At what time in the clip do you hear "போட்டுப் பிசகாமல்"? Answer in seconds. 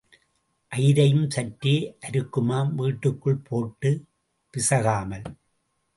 3.49-5.21